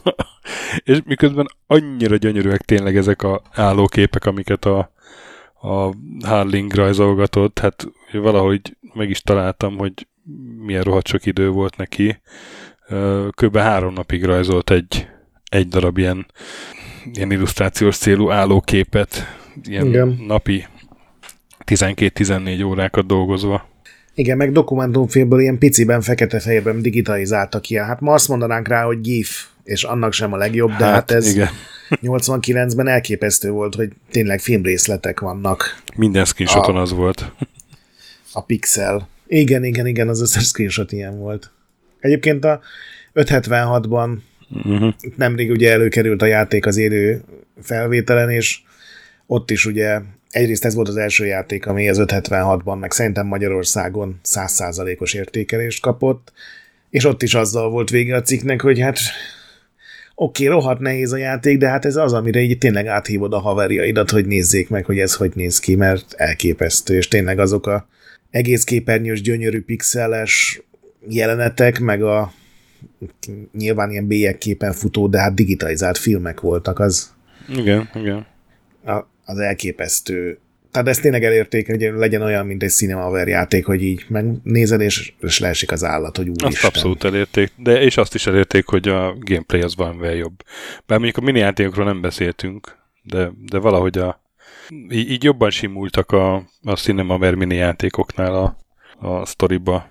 [0.91, 4.93] és miközben annyira gyönyörűek tényleg ezek a állóképek, amiket a,
[5.61, 5.95] a
[6.27, 10.07] Harling rajzolgatott, hát valahogy meg is találtam, hogy
[10.59, 12.21] milyen rohadt sok idő volt neki.
[13.31, 13.57] Kb.
[13.57, 15.07] három napig rajzolt egy,
[15.48, 16.27] egy darab ilyen,
[17.12, 20.24] ilyen illusztrációs célú állóképet, ilyen Igen.
[20.27, 20.66] napi
[21.64, 23.68] 12-14 órákat dolgozva.
[24.14, 27.77] Igen, meg dokumentumfilmből ilyen piciben, fekete-fehérben digitalizáltak ki.
[27.77, 31.11] Hát ma azt mondanánk rá, hogy GIF, és annak sem a legjobb, de hát, hát
[31.11, 31.48] ez igen.
[31.90, 35.83] 89-ben elképesztő volt, hogy tényleg filmrészletek vannak.
[35.96, 37.33] Minden screenshoton a, az volt.
[38.33, 39.09] A pixel.
[39.27, 41.51] Igen, igen, igen, az összes screenshot ilyen volt.
[42.01, 42.61] Egyébként a
[43.15, 44.19] 576-ban
[44.51, 44.79] uh-huh.
[44.79, 44.89] Mhm.
[45.17, 47.23] nemrég ugye előkerült a játék az élő
[47.63, 48.59] felvételen, és
[49.27, 54.21] ott is ugye egyrészt ez volt az első játék, ami az 576-ban, meg szerintem Magyarországon
[54.25, 56.33] 100%-os értékelést kapott,
[56.91, 58.99] és ott is azzal volt vége a cikknek, hogy hát
[60.15, 63.39] oké, okay, rohadt nehéz a játék, de hát ez az, amire így tényleg áthívod a
[63.39, 67.89] haverjaidat, hogy nézzék meg, hogy ez hogy néz ki, mert elképesztő, és tényleg azok a
[68.31, 70.63] egész képernyős, gyönyörű pixeles
[71.09, 72.33] jelenetek, meg a
[73.53, 77.15] nyilván ilyen bélyegképen futó, de hát digitalizált filmek voltak, az...
[77.49, 78.27] Igen, igen.
[78.85, 80.39] A, az elképesztő
[80.71, 85.13] tehát ezt tényleg elérték, hogy legyen olyan, mint egy Cinemaver játék, hogy így megnézed, és,
[85.21, 86.49] és leesik az állat, hogy úristen.
[86.49, 90.43] Azt abszolút elérték, de és azt is elérték, hogy a gameplay az valamivel jobb.
[90.87, 94.23] Bár mondjuk a mini játékokról nem beszéltünk, de, de valahogy a,
[94.91, 98.57] így, így jobban simultak a, a Cinemaver mini játékoknál a,
[99.09, 99.89] a sztoriba.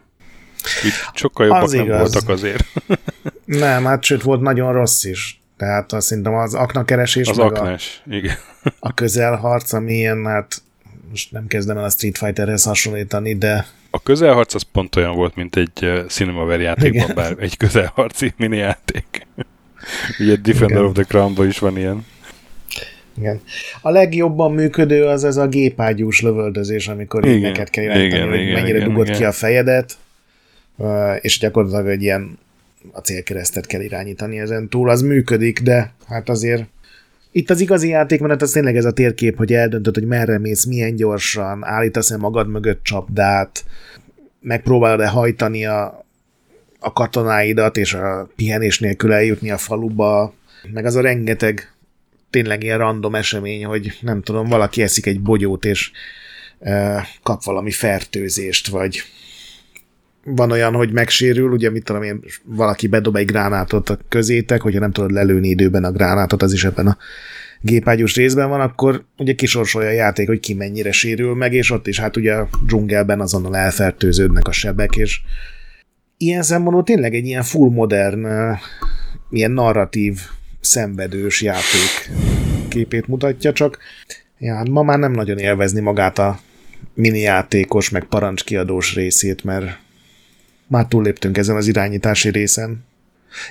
[0.85, 1.99] Így sokkal jobbak az nem igaz.
[1.99, 2.63] voltak azért.
[3.45, 5.41] nem, hát sőt volt nagyon rossz is.
[5.57, 8.35] Tehát azt szerintem az aknakeresés, az aknás, a, igen.
[8.79, 10.61] a közelharc, ami ilyen, hát
[11.09, 13.65] most nem kezdem el a Street Fighterhez hasonlítani, de...
[13.89, 17.15] A közelharc az pont olyan volt, mint egy Cinemaver játékban, Igen.
[17.15, 19.27] bár egy közelharci mini játék.
[20.19, 20.83] Ugye Defender Igen.
[20.83, 22.05] of the crown is van ilyen.
[23.17, 23.41] Igen.
[23.81, 28.77] A legjobban működő az ez a gépágyús lövöldözés, amikor igen, neked kell irányítani, hogy mennyire
[28.77, 29.17] igen, dugod igen.
[29.17, 29.97] ki a fejedet,
[31.21, 32.37] és gyakorlatilag egy ilyen
[32.91, 34.89] a célkeresztet kell irányítani ezen túl.
[34.89, 36.65] Az működik, de hát azért
[37.31, 40.95] itt az igazi játékmenet az tényleg ez a térkép, hogy eldöntöd, hogy merre mész, milyen
[40.95, 43.65] gyorsan, állítasz-e magad mögött csapdát,
[44.41, 46.05] megpróbálod-e hajtani a,
[46.79, 50.33] a katonáidat, és a pihenés nélkül eljutni a faluba,
[50.73, 51.73] meg az a rengeteg
[52.29, 55.91] tényleg ilyen random esemény, hogy nem tudom, valaki eszik egy bogyót, és
[57.23, 59.01] kap valami fertőzést, vagy
[60.35, 64.79] van olyan, hogy megsérül, ugye mit tudom én, valaki bedob egy gránátot a közétek, hogyha
[64.79, 66.97] nem tudod lelőni időben a gránátot, az is ebben a
[67.61, 71.87] gépágyús részben van, akkor ugye kisorsolja a játék, hogy ki mennyire sérül meg, és ott
[71.87, 75.19] is hát ugye a dzsungelben azonnal elfertőződnek a sebek, és
[76.17, 78.27] ilyen szempontból tényleg egy ilyen full modern,
[79.29, 80.19] ilyen narratív,
[80.59, 82.11] szenvedős játék
[82.67, 83.77] képét mutatja, csak.
[84.39, 86.39] Ja, hát ma már nem nagyon élvezni magát a
[86.93, 89.85] mini játékos, meg parancskiadós részét, mert
[90.67, 92.85] már túlléptünk ezen az irányítási részen.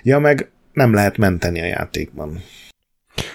[0.03, 2.43] Ja, meg nem lehet menteni a játékban.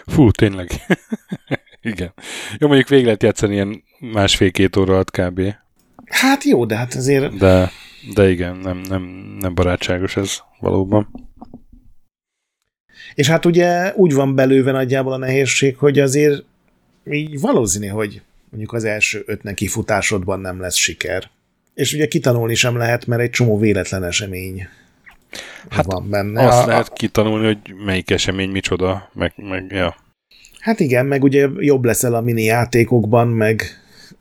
[0.06, 0.70] Fú, tényleg.
[1.82, 2.14] Igen.
[2.58, 5.42] Jó, mondjuk végig lehet játszani ilyen másfél-két óra alatt kb.
[6.06, 7.38] Hát jó, de hát azért...
[7.38, 7.72] De,
[8.14, 9.02] de igen, nem, nem,
[9.40, 11.30] nem barátságos ez valóban.
[13.14, 16.44] És hát ugye úgy van belőve nagyjából a nehézség, hogy azért
[17.12, 21.30] így valószínű, hogy mondjuk az első öt neki futásodban nem lesz siker.
[21.74, 24.68] És ugye kitanulni sem lehet, mert egy csomó véletlen esemény
[25.70, 26.48] hát van benne.
[26.48, 29.96] Azt a, lehet kitanulni, hogy melyik esemény micsoda, meg, meg ja.
[30.60, 33.64] Hát igen, meg ugye jobb leszel a mini játékokban, meg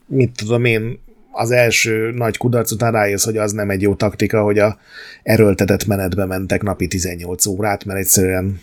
[0.07, 0.99] mit tudom én,
[1.33, 4.79] az első nagy kudarc után rájössz, hogy az nem egy jó taktika, hogy a
[5.23, 8.61] erőltetett menetbe mentek napi 18 órát, mert egyszerűen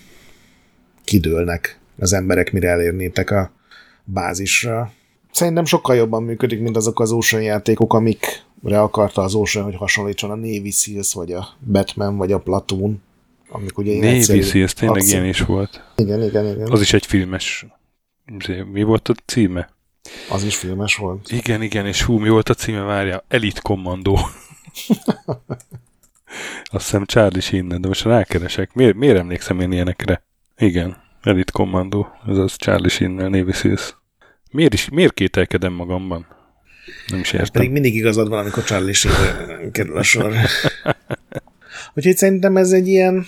[1.04, 3.52] kidőlnek az emberek, mire elérnétek a
[4.04, 4.92] bázisra.
[5.32, 7.94] Szerintem sokkal jobban működik, mint azok az Ocean játékok,
[8.62, 13.02] amikre akarta az Ocean, hogy hasonlítson a Navy Seals, vagy a Batman, vagy a Platoon.
[13.50, 15.18] Amik ugye Navy Seals tényleg akció.
[15.18, 15.84] ilyen is volt.
[15.96, 16.72] Igen, igen, igen.
[16.72, 17.66] Az is egy filmes.
[18.72, 19.70] Mi volt a címe?
[20.30, 21.32] Az is filmes volt.
[21.32, 23.24] Igen, igen, és hú, mi volt a címe, várja?
[23.28, 24.16] Elite Commando.
[26.72, 28.74] Azt hiszem Charlie Sheen, de most rákeresek.
[28.74, 30.24] Miért, miért emlékszem én ilyenekre?
[30.58, 33.96] Igen, Elite Commando, ez az Charlie sheen Navy Seals.
[34.52, 36.37] Miért, is, miért kételkedem magamban?
[37.08, 37.50] Nem is értem.
[37.52, 38.94] Pedig mindig igazad van, amikor Charlie
[39.72, 40.34] kerül a sor.
[41.96, 43.26] Úgyhogy szerintem ez egy ilyen,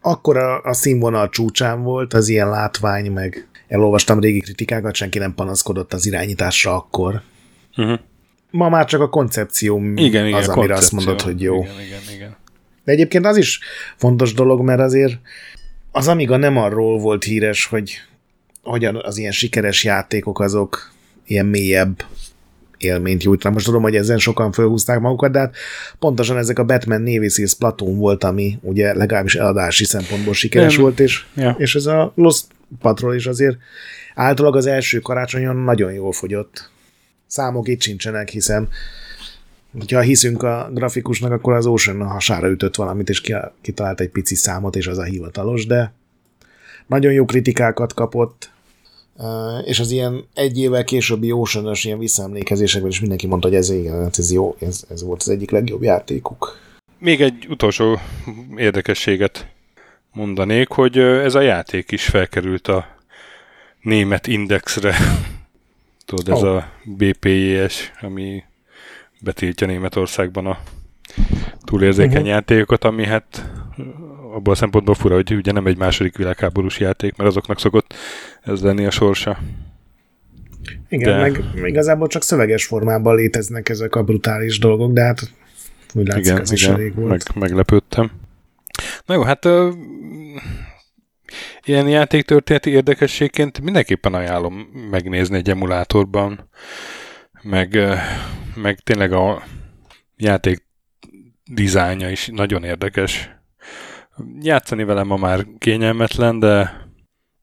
[0.00, 5.34] akkor a, a színvonal csúcsán volt, az ilyen látvány, meg elolvastam régi kritikákat, senki nem
[5.34, 7.22] panaszkodott az irányításra akkor.
[7.76, 7.98] Uh-huh.
[8.50, 10.74] Ma már csak a koncepció igen, igen, az, amire koncepció.
[10.74, 11.62] azt mondod, hogy jó.
[11.62, 12.36] Igen, igen, igen.
[12.84, 13.60] De egyébként az is
[13.96, 15.18] fontos dolog, mert azért
[15.90, 17.94] az Amiga nem arról volt híres, hogy
[18.62, 20.92] hogyan az ilyen sikeres játékok azok
[21.26, 22.04] ilyen mélyebb
[22.84, 23.54] élményt nyújtanak.
[23.54, 25.54] Most tudom, hogy ezen sokan felhúzták magukat, de hát
[25.98, 30.82] pontosan ezek a Batman Navy Seals Platoon volt, ami ugye legalábbis eladási szempontból sikeres Nem.
[30.82, 31.54] volt, és, ja.
[31.58, 32.46] és ez a Lost
[32.80, 33.56] Patrol is azért
[34.14, 36.70] általában az első karácsonyon nagyon jól fogyott.
[37.26, 38.68] Számok itt sincsenek, hiszen
[39.90, 43.22] ha hiszünk a grafikusnak, akkor az Ocean a hasára ütött valamit, és
[43.60, 45.92] kitalált egy pici számot, és az a hivatalos, de
[46.86, 48.51] nagyon jó kritikákat kapott,
[49.64, 54.02] és az ilyen egy évvel későbbi ocean ilyen visszaemlékezésekben is mindenki mondta, hogy ez igen,
[54.02, 56.58] hát ez jó, ez, ez volt az egyik legjobb játékuk.
[56.98, 57.98] Még egy utolsó
[58.56, 59.46] érdekességet
[60.12, 62.86] mondanék, hogy ez a játék is felkerült a
[63.80, 64.96] német indexre.
[66.06, 66.56] Tudod, ez oh.
[66.56, 68.42] a BPJS, ami
[69.20, 70.58] betiltja Németországban a
[71.64, 72.28] túlérzékeny uh-huh.
[72.28, 73.50] játékokat, ami hát
[74.32, 77.94] abban a szempontból fura, hogy ugye nem egy második világháborús játék, mert azoknak szokott
[78.42, 79.38] ez lenni a sorsa.
[80.88, 81.16] Igen, de...
[81.20, 85.20] meg igazából csak szöveges formában léteznek ezek a brutális dolgok, de hát
[85.94, 87.08] úgy látszik, igen, ez igen, is elég volt.
[87.08, 88.10] Meg, meglepődtem.
[89.06, 89.70] Na jó, hát ö,
[91.64, 94.54] ilyen játéktörténeti érdekességként mindenképpen ajánlom
[94.90, 96.48] megnézni egy emulátorban,
[97.42, 97.78] meg,
[98.54, 99.42] meg tényleg a
[100.16, 100.66] játék
[101.44, 103.30] dizájnja is nagyon érdekes.
[104.40, 106.86] Játszani velem ma már kényelmetlen, de,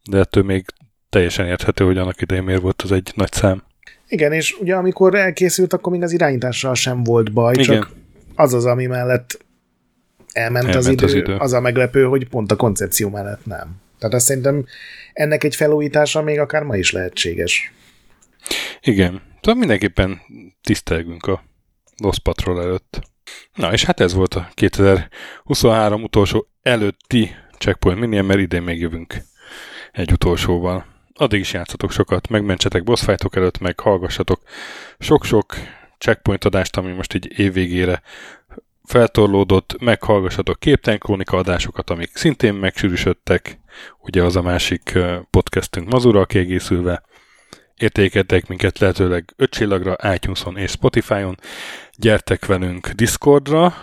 [0.09, 0.65] de ettől még
[1.09, 3.63] teljesen érthető, hogy annak idején miért volt az egy nagy szám.
[4.07, 7.65] Igen, és ugye amikor elkészült, akkor még az irányítással sem volt baj, Igen.
[7.65, 7.91] csak
[8.35, 9.45] az az, ami mellett
[10.31, 13.81] elment, elment az, idő, az idő, az a meglepő, hogy pont a koncepció mellett nem.
[13.99, 14.65] Tehát azt szerintem
[15.13, 17.73] ennek egy felújítása még akár ma is lehetséges.
[18.81, 19.21] Igen.
[19.41, 20.21] Szóval mindenképpen
[20.61, 21.43] tisztelgünk a
[21.97, 23.01] Lost Patrol előtt.
[23.53, 29.17] Na, és hát ez volt a 2023 utolsó előtti Checkpoint Mini, mert idén még jövünk
[29.91, 30.85] egy utolsóval.
[31.13, 34.41] Addig is játszatok sokat, megmentsetek boss előtt, meg hallgassatok
[34.99, 35.55] sok-sok
[35.97, 38.01] checkpoint adást, ami most így évvégére
[38.83, 43.59] feltorlódott, meghallgassatok képtelen krónika adásokat, amik szintén megsűrűsödtek,
[43.97, 47.03] ugye az a másik podcastünk Mazura kiegészülve,
[47.81, 51.37] értékeltek minket lehetőleg 5 csillagra iTunes-on és Spotify-on,
[51.95, 53.73] gyertek velünk Discordra,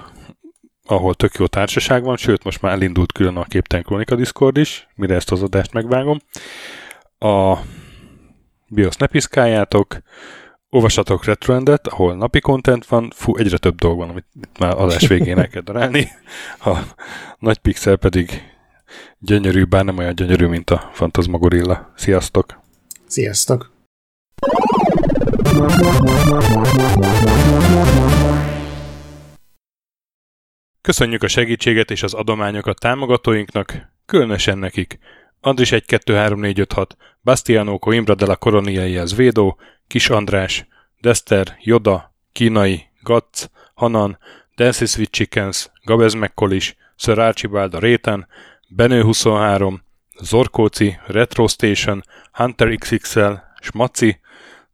[0.86, 4.88] ahol tök jó társaság van, sőt most már elindult külön a Képtelen Kronika Discord is,
[4.94, 6.18] mire ezt az adást megvágom.
[7.18, 7.56] a
[8.68, 9.98] BIOS ne piszkáljátok,
[10.70, 15.06] olvassatok Retroendet, ahol napi content van, fú, egyre több dolog van, amit itt már adás
[15.06, 16.08] végén el kell darálni.
[16.64, 16.78] A
[17.38, 18.42] nagy pixel pedig
[19.18, 21.92] gyönyörű, bár nem olyan gyönyörű, mint a Fantasmagorilla.
[21.96, 22.60] Sziasztok!
[23.06, 23.75] Sziasztok!
[30.80, 34.98] Köszönjük a segítséget és az adományokat támogatóinknak, különösen nekik.
[35.40, 40.66] Andris 1 2 3 4 5 6, Bastiano Coimbra de la Coroniaihez Védó, Kis András,
[41.00, 44.18] Dester, Joda, Kínai, Gatz, Hanan,
[44.56, 48.26] Dancy Sweet Chickens, Gabez McCollis, Sir Archibald a Réten,
[48.68, 49.82] Benő 23,
[50.20, 54.20] Zorkóci, Retro Station, Hunter XXL, Smaci,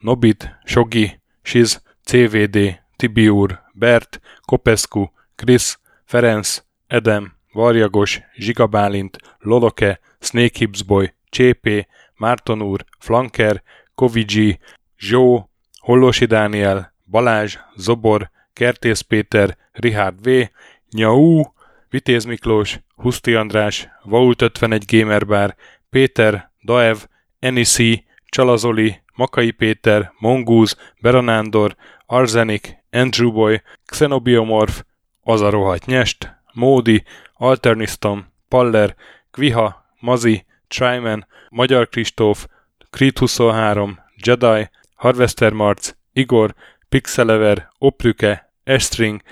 [0.03, 10.83] Nobit, Sogi, Siz, CVD, Tibiur, Bert, Kopescu, Chris, Ferenc, Edem, Varjagos, Zsigabálint, Loloke, Snake Hips
[10.83, 11.87] Boy, Csépé,
[12.17, 13.63] Márton úr, Flanker,
[13.95, 14.59] Kovicsi,
[14.99, 20.51] Zsó, Hollosi Dániel, Balázs, Zobor, Kertész Péter, Richard V,
[20.91, 21.43] Nyau,
[21.89, 25.55] Vitéz Miklós, Huszti András, Vault 51 Gamerbar,
[25.91, 26.99] Péter, Daev,
[27.39, 34.81] Enisi, Csalazoli, Makai Péter, Mongúz, Beranándor, Arzenik, Andrew Boy, Xenobiomorph,
[35.25, 38.95] Az a rohadt nyest, Módi, Alternistom, Paller,
[39.31, 42.47] Kviha, Mazi, Tryman, Magyar Kristóf,
[42.91, 46.55] Creed 23, Jedi, Harvester Marc, Igor,
[46.89, 49.23] Pixelever, Oprüke, Estring,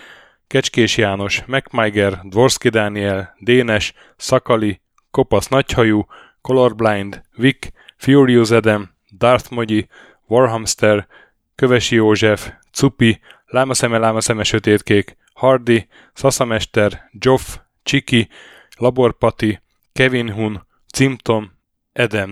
[0.47, 6.07] Kecskés János, MacMiger, Dvorski Dániel, Dénes, Szakali, Kopasz Nagyhajú,
[6.41, 9.89] Colorblind, Vic, Furious Edem, Darth Mogyi,
[10.27, 11.07] Warhamster,
[11.55, 18.29] Kövesi József, Cupi, Lámaszeme Lámaszeme Sötétkék, Hardy, Szaszamester, Joff, Csiki,
[18.77, 19.61] Laborpati,
[19.93, 21.53] Kevin Hun, Cimtom,
[21.93, 22.31] Edem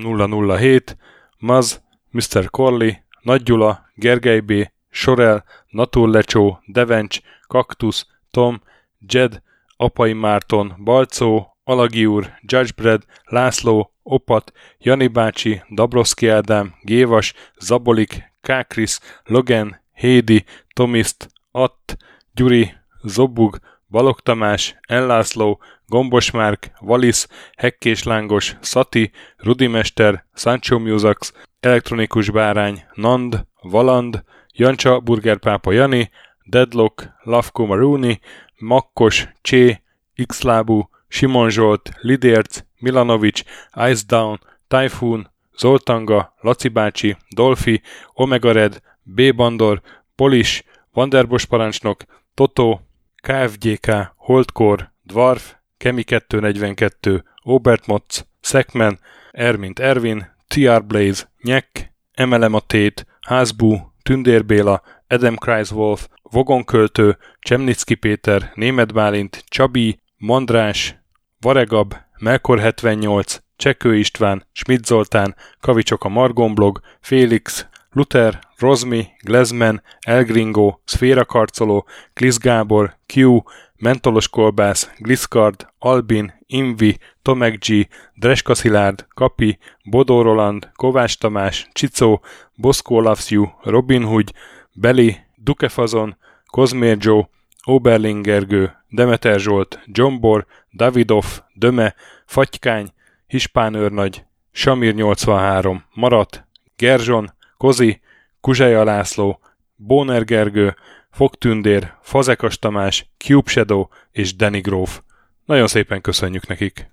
[0.56, 0.96] 007,
[1.38, 2.50] Maz, Mr.
[2.50, 2.90] Corley,
[3.22, 4.52] Nagy Gyula, Gergely B.,
[4.90, 8.62] Sorel, Naturlecsó, Devencs, Kaktusz, Tom,
[8.98, 9.42] Jed,
[9.76, 18.98] Apai Márton, Balcó, Alagi úr, Judgebred, László, Opat, Jani bácsi, Dabroszki Ádám, Gévas, Zabolik, Kákris,
[19.24, 21.96] Logan, Hédi, Tomiszt, Att,
[22.34, 32.30] Gyuri, Zobug, Balog Tamás, Enlászló, Gombos Márk, Valisz, Hekkés Lángos, Szati, Rudimester, Sancho Musax, Elektronikus
[32.30, 36.10] Bárány, Nand, Valand, Jancsa, Burgerpápa Jani,
[36.44, 38.20] Deadlock, Lavko Maruni,
[38.58, 39.82] Makkos, Csé,
[40.26, 43.44] Xlábú, Simon Zsolt, Lidérc, Milanovic,
[43.90, 47.82] Ice Down, Typhoon, Zoltanga, Laci bácsi, Dolfi,
[48.14, 49.34] Omega Red, B.
[49.34, 49.80] Bandor,
[50.16, 52.80] Polis, Vanderbos parancsnok, Toto,
[53.22, 58.98] KFGK, Holdkor, Dwarf, Kemi 242, Obert Motz, Szekmen,
[59.30, 67.94] Ermint Ervin, TR Blaze, Nyek, Emelem a Tét, Házbú, Tündér Béla, Adam Kreiswolf, Vogonköltő, Csemnicki
[67.94, 70.97] Péter, Német Bálint, Csabi, Mandrás,
[71.40, 80.78] Varegab, Melkor 78, Csekő István, Schmidt Zoltán, Kavicsok a Margonblog, Félix, Luther, Rozmi, Glezmen, Elgringo,
[80.84, 83.42] Szféra Karcoló, Glisz Gábor, Q,
[83.76, 92.22] Mentolos Kolbász, Gliszkard, Albin, Invi, Tomek G, Dreska Szilárd, Kapi, Bodó Roland, Kovács Tamás, Csicó,
[92.54, 94.32] Boszkó You, Robin Hood,
[94.72, 97.28] Beli, Dukefazon, Kozmér Joe,
[97.64, 101.24] Oberlingergő, Demeter Zsolt, Jombor, Davidov,
[101.54, 101.94] Döme,
[102.26, 102.92] Fatykány,
[103.26, 106.46] Hispán őrnagy, Samir 83, Marat,
[106.76, 108.00] Gerzson, Kozi,
[108.40, 109.40] Kuzseja László,
[109.76, 110.76] Bóner Gergő,
[111.10, 115.00] Fogtündér, Fazekas Tamás, Cube Shadow és Danny Gróf.
[115.44, 116.90] Nagyon szépen köszönjük nekik!